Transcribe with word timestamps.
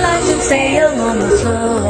light 0.00 0.24
and 0.32 0.42
sail 0.42 0.88
on 1.00 1.18
the 1.18 1.28
floor. 1.38 1.82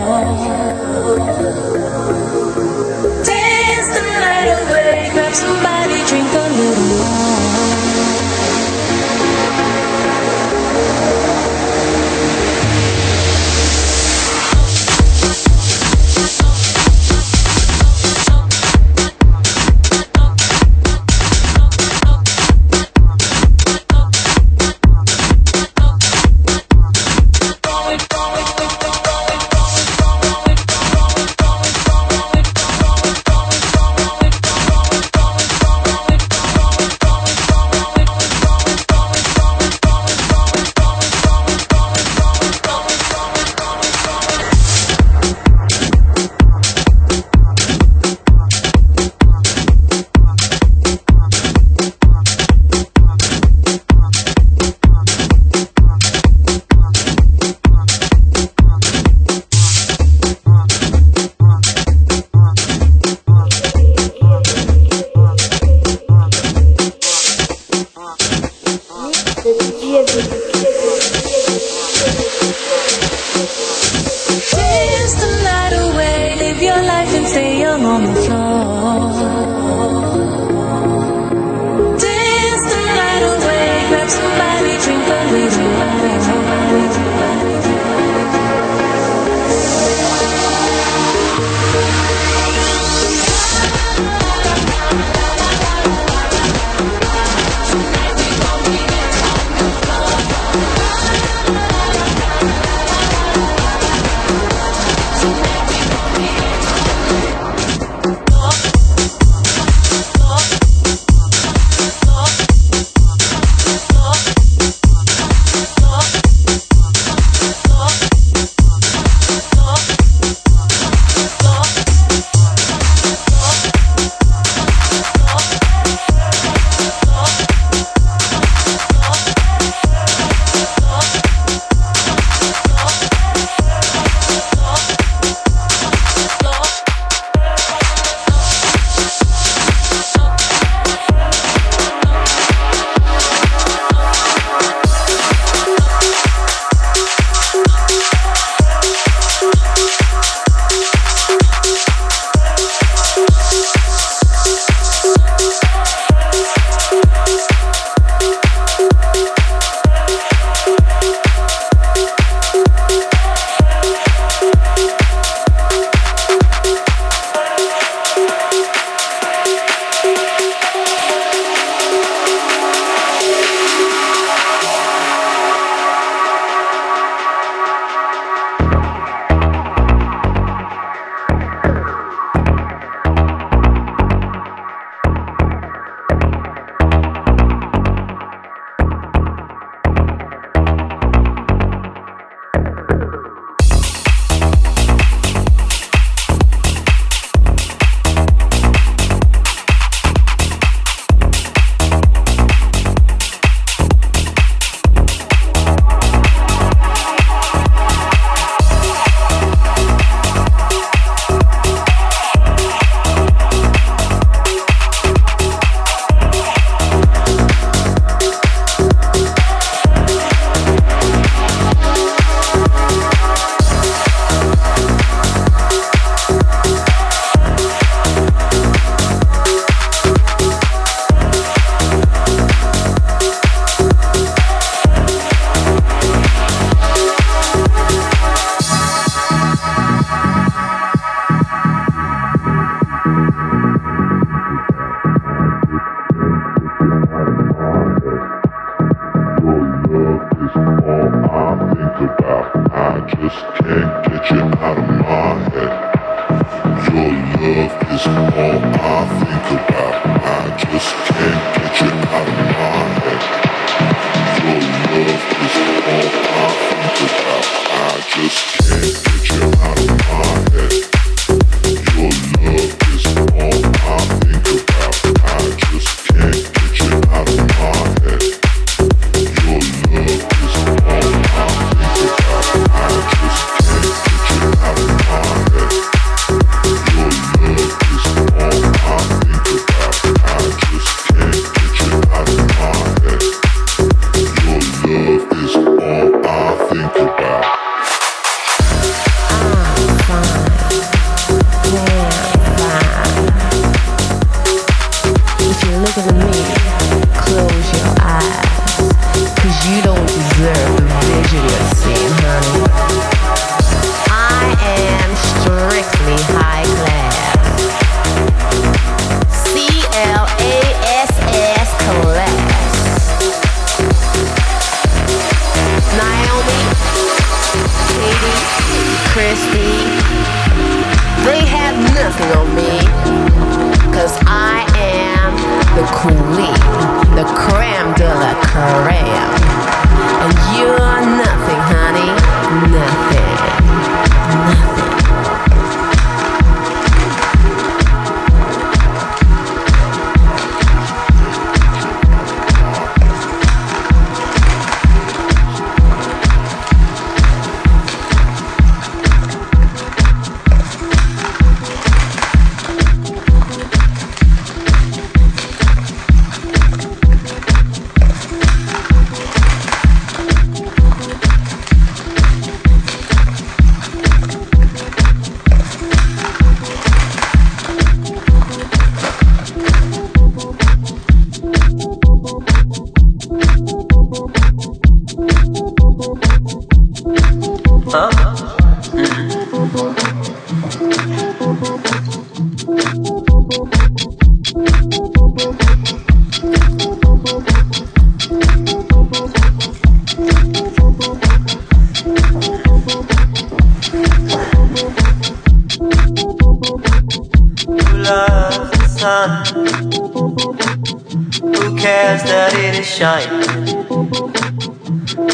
cares 411.82 412.22
that 412.22 412.54
it 412.54 412.78
is 412.78 412.86
shining? 412.86 413.42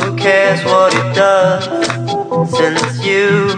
Who 0.01 0.17
cares 0.17 0.65
what 0.65 0.95
it 0.95 1.15
does? 1.15 1.65
Since 2.57 3.05
you 3.05 3.53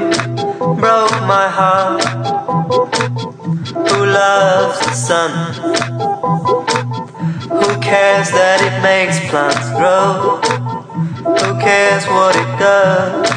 broke 0.59 1.15
my 1.35 1.47
heart, 1.59 2.03
who 3.91 4.07
loves 4.07 4.81
the 4.81 4.95
sun? 5.09 5.31
Who 7.63 7.81
cares 7.81 8.29
that 8.33 8.59
it 8.69 8.77
makes 8.83 9.21
plants 9.31 9.71
grow? 9.79 10.41
Who 11.43 11.61
cares 11.61 12.05
what 12.09 12.35
it 12.35 12.51
does? 12.59 13.29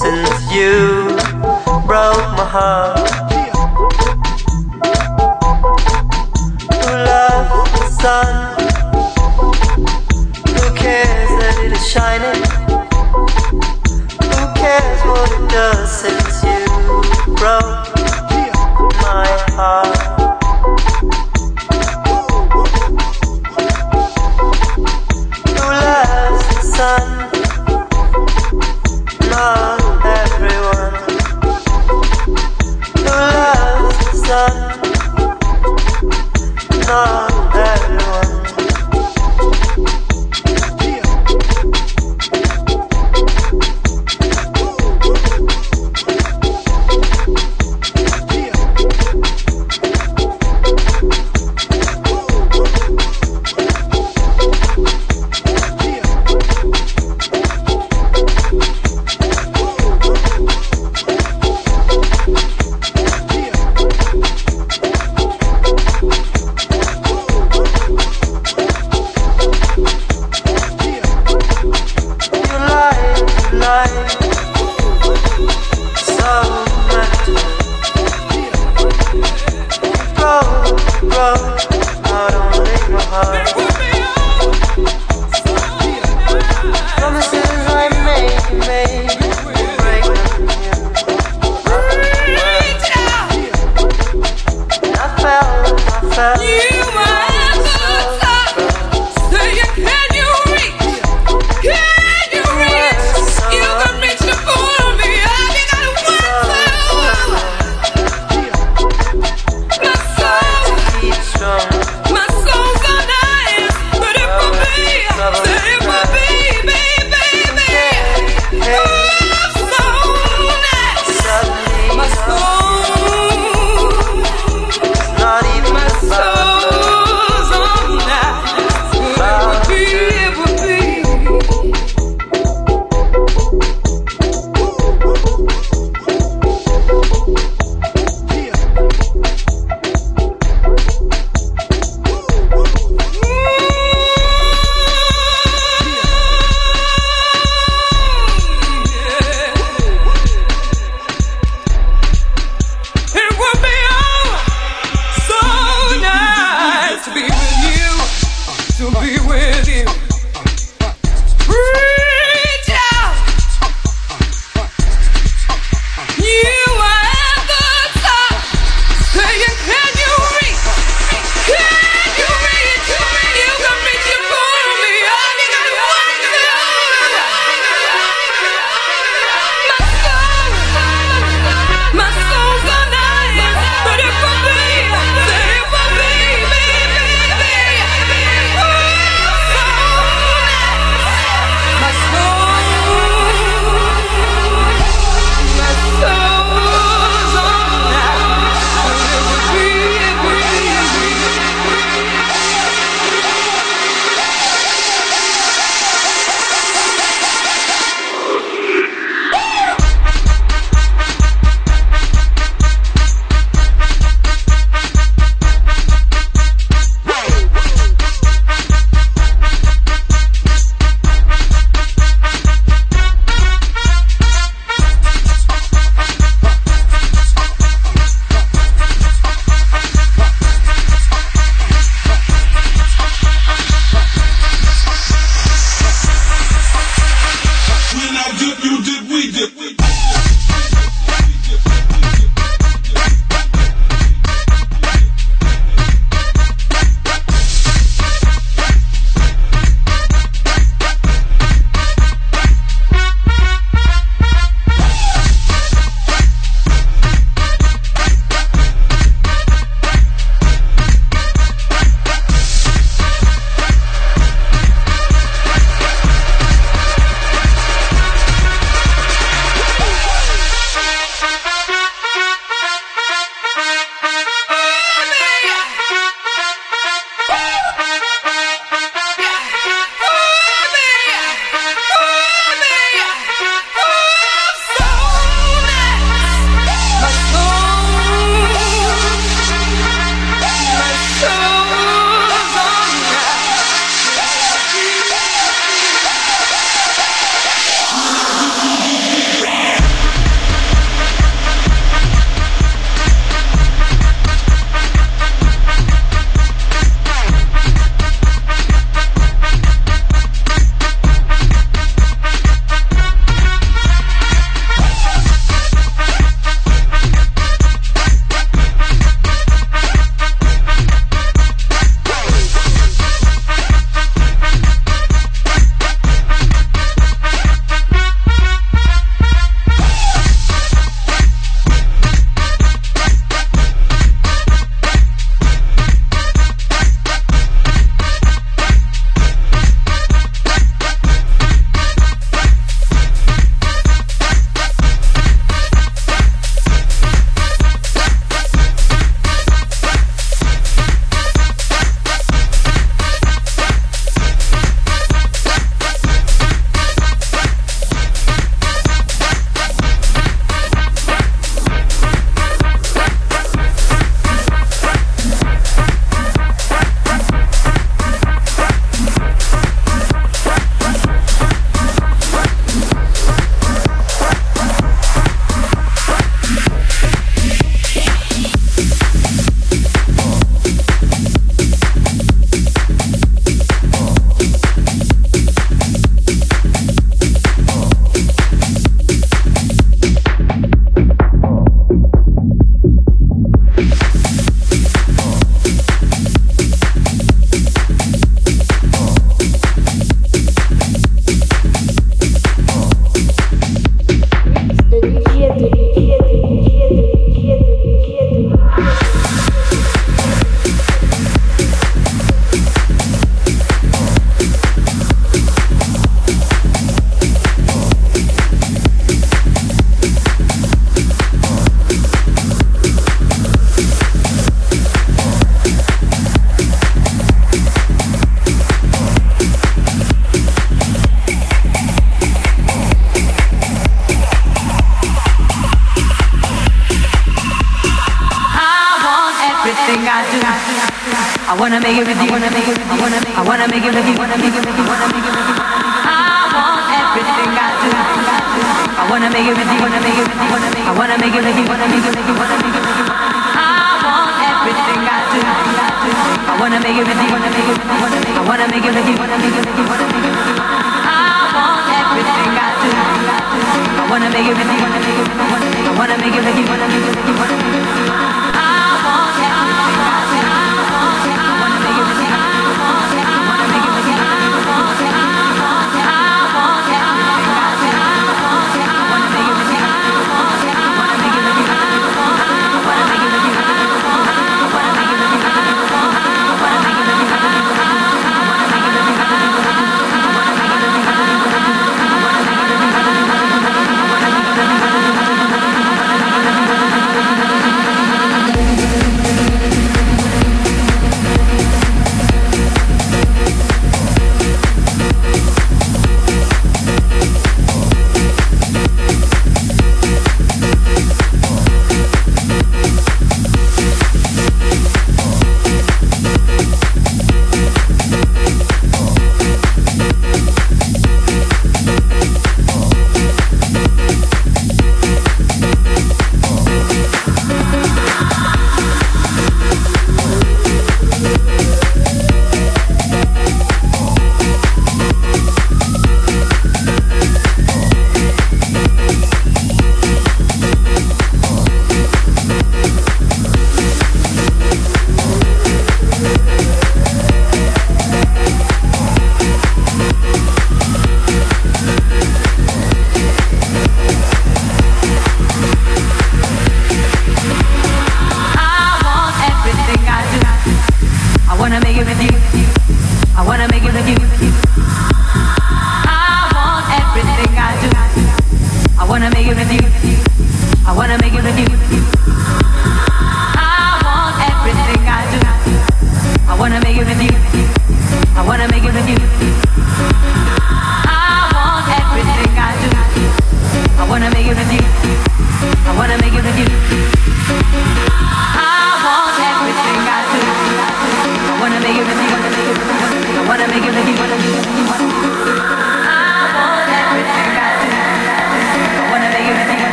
Since 0.00 0.54
you 0.56 1.08
broke 1.86 2.28
my 2.38 2.48
heart. 2.56 3.16
sun 8.06 8.35
cares 14.78 15.02
what 15.04 15.30
it 15.32 15.50
does 15.50 16.04
it's 16.04 16.42
you 16.44 17.34
bro. 17.36 17.75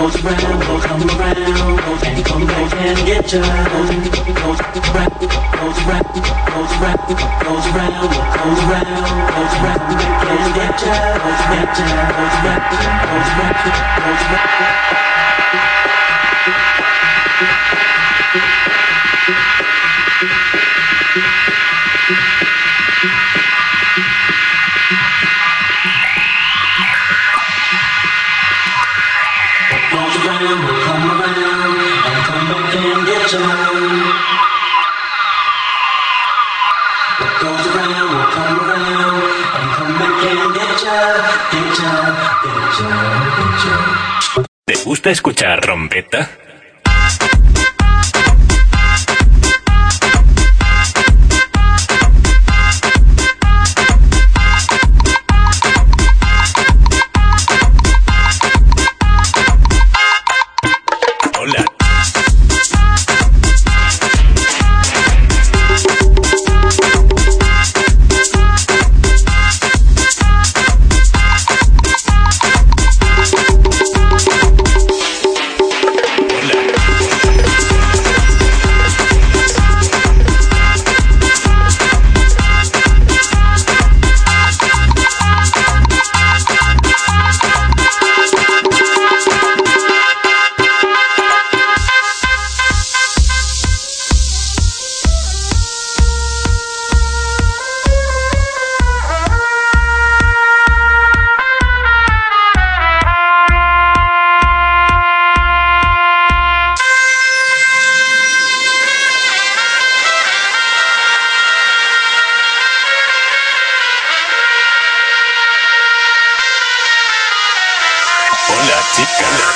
goes 0.00 0.24
around, 0.24 0.60
goes 0.64 0.84
come 0.86 1.02
around, 1.10 1.36
goes 1.84 2.02
and 2.08 2.24
come 2.24 2.46
back 2.46 2.72
and 2.80 3.06
get 3.06 3.32
ya. 3.32 3.40
Goes 3.68 3.90
and 3.90 4.04
goes 4.40 4.60
around, 4.88 5.20
goes 5.60 5.78
around, 5.84 6.08
goes 6.48 6.72
around, 6.80 7.04
goes 7.44 7.66
around, 7.68 8.08
goes 8.40 8.60
around, 8.64 8.96
goes 9.36 9.54
around, 9.60 9.84
back 9.84 10.40
and 10.40 10.54
get 10.56 10.80
ya. 10.80 10.94
Goes 11.20 11.42
get 11.52 11.76
ya, 11.76 11.88
goes 12.16 12.36
around, 12.40 12.64
goes 13.10 13.28
around, 13.36 13.60
goes 14.00 14.22
around. 14.30 15.39
¿Te 44.64 44.74
gusta 44.84 45.10
escuchar 45.10 45.64
rompeta? 45.64 46.39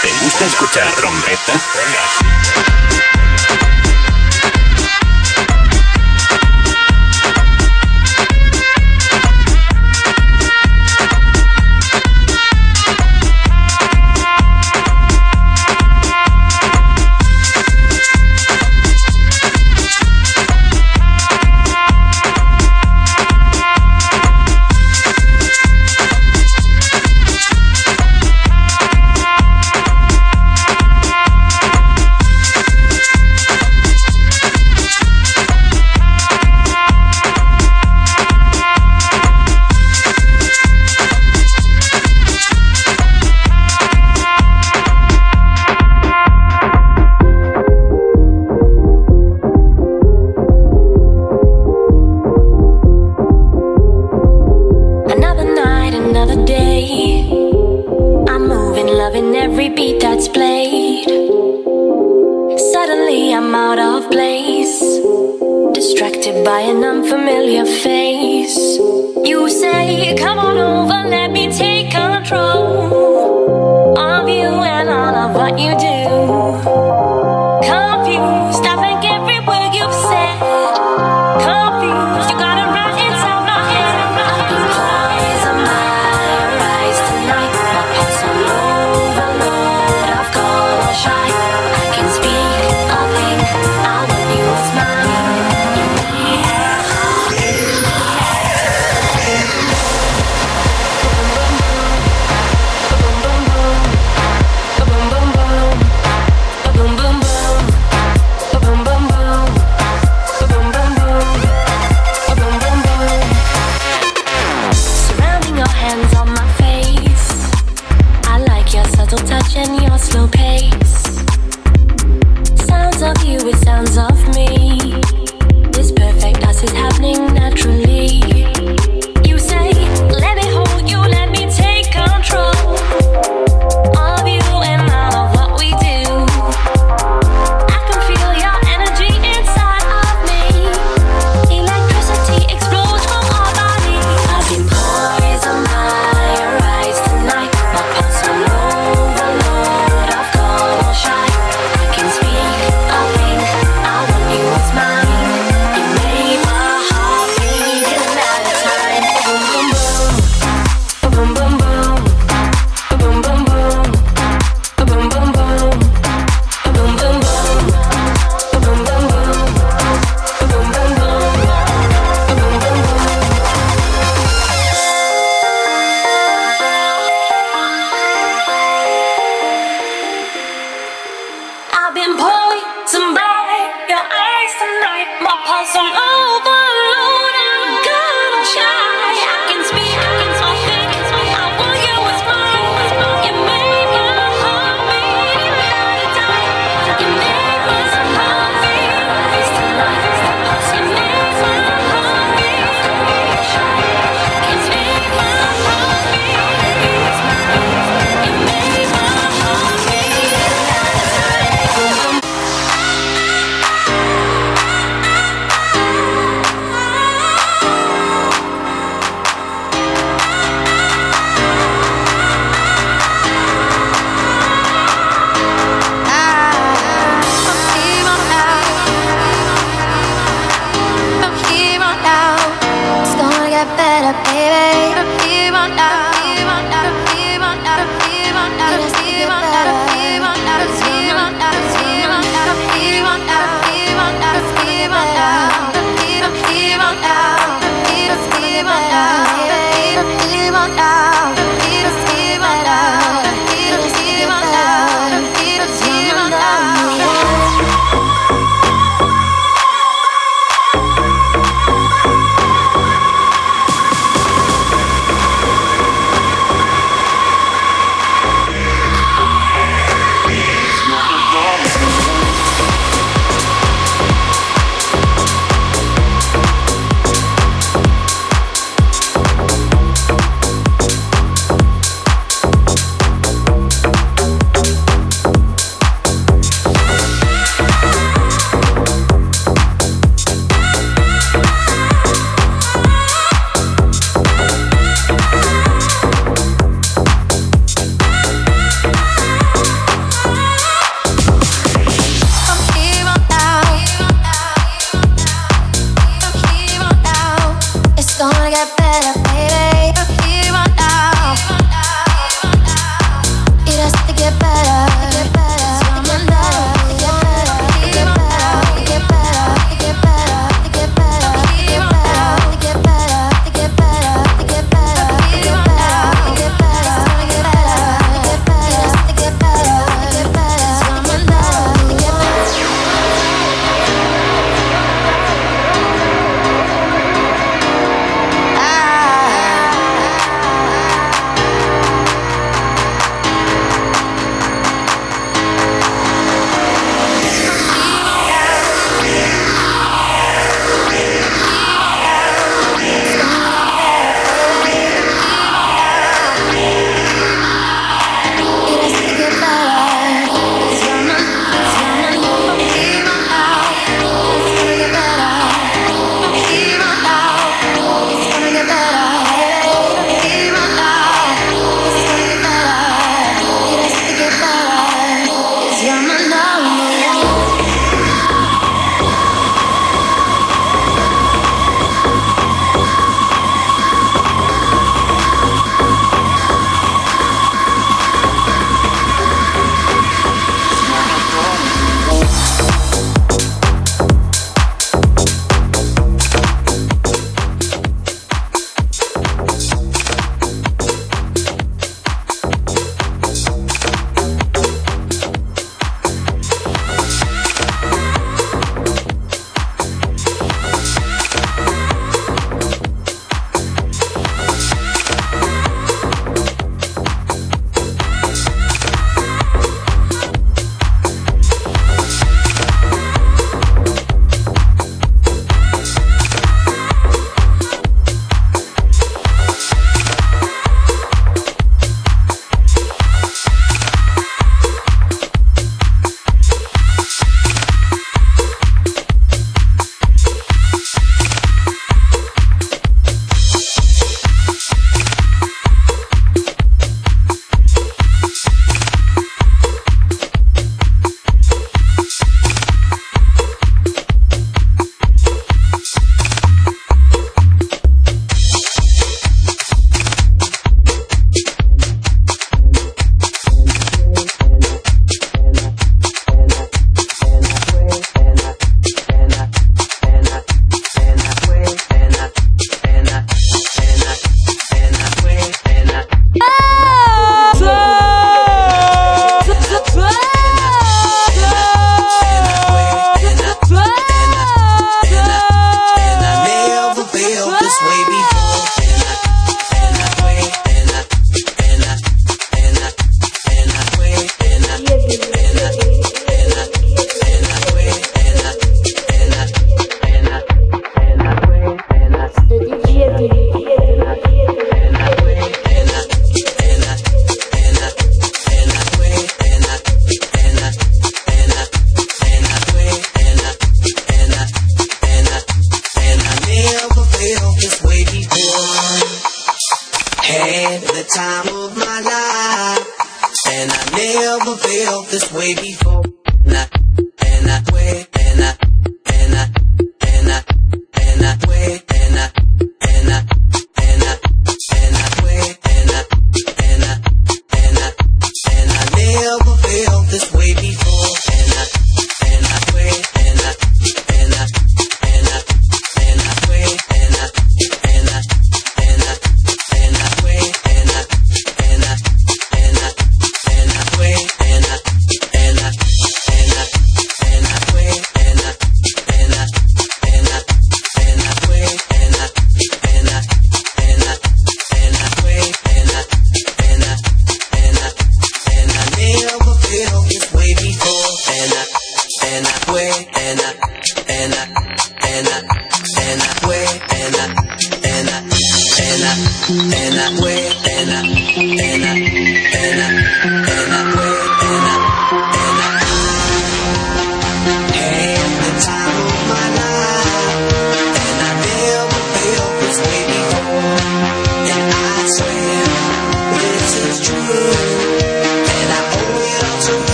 ¿Te 0.00 0.24
gusta 0.24 0.46
escuchar 0.46 0.90
trompeta? 0.94 2.73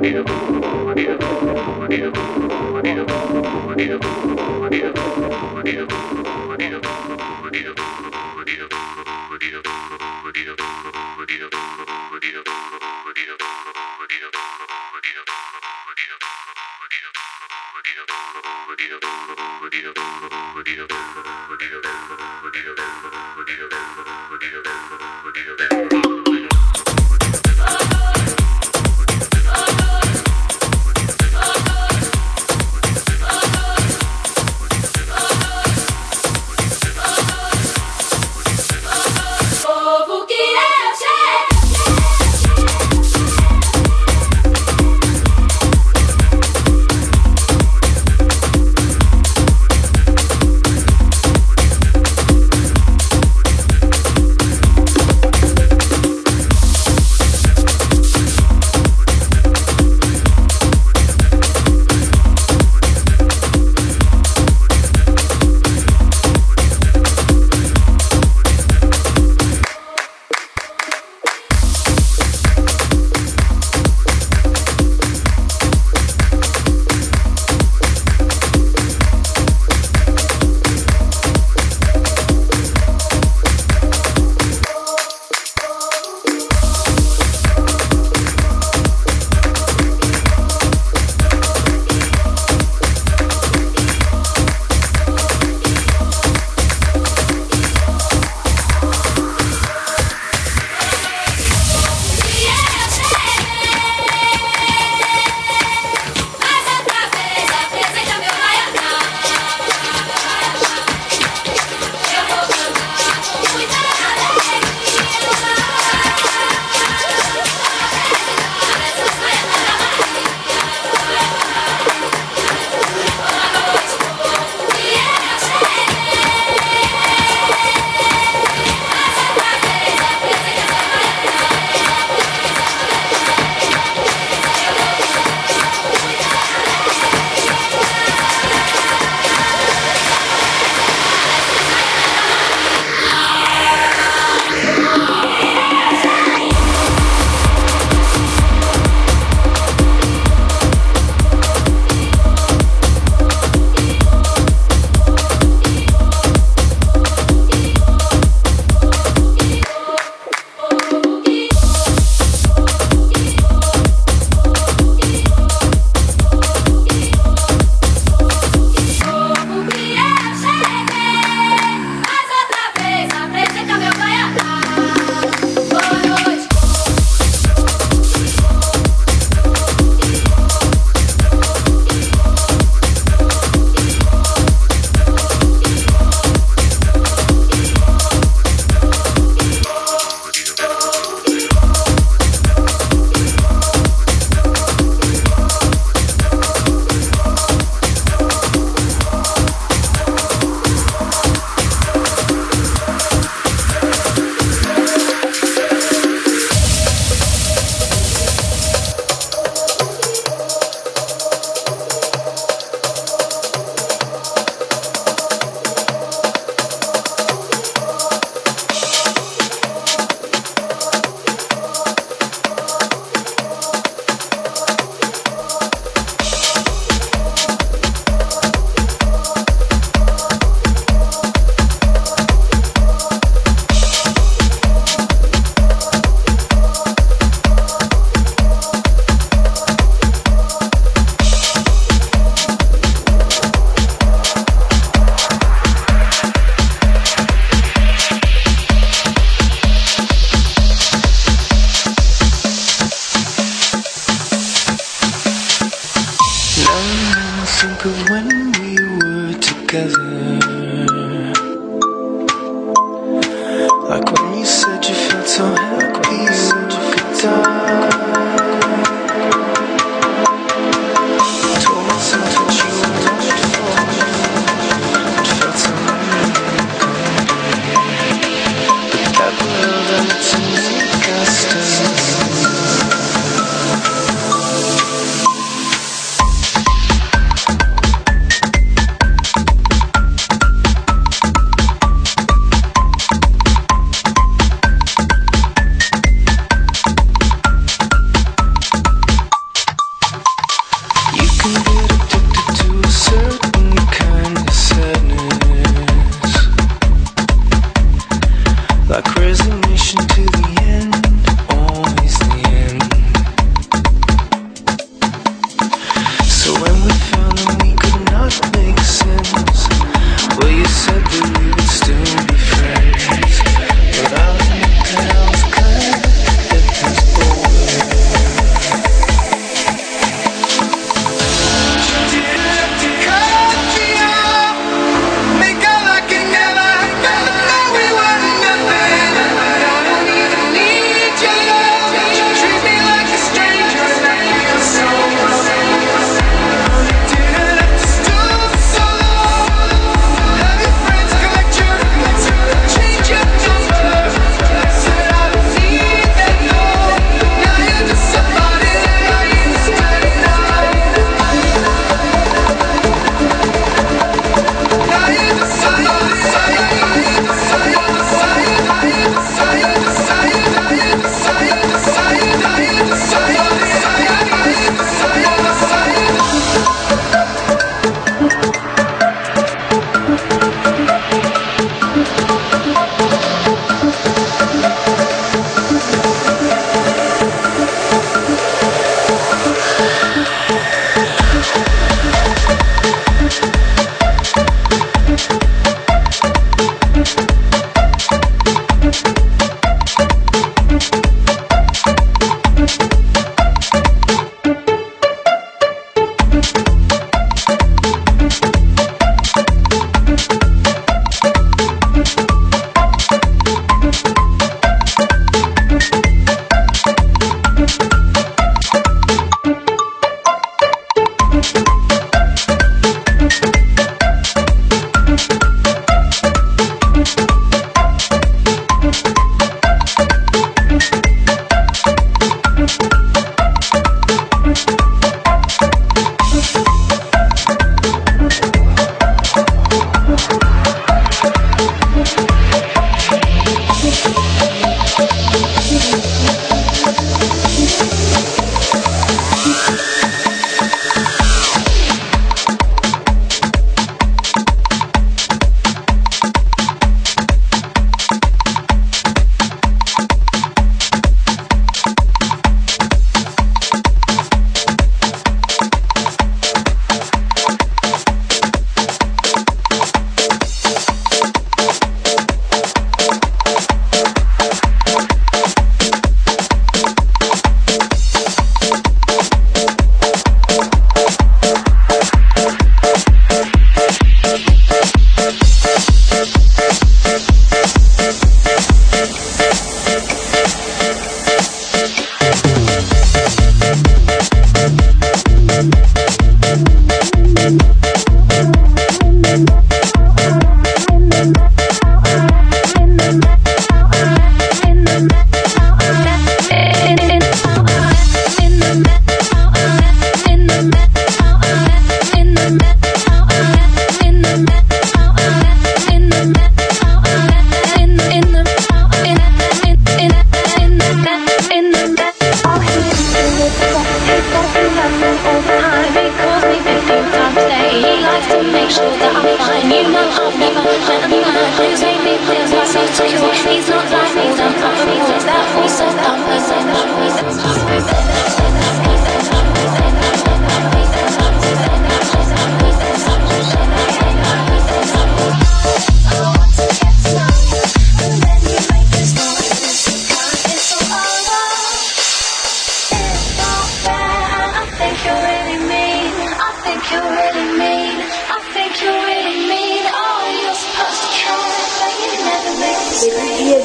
Thank 0.00 0.16
you. 3.90 4.09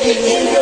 Oh, 0.08 0.12
he 0.12 0.55